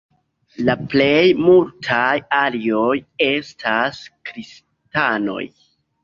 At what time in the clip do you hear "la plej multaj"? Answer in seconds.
0.67-2.13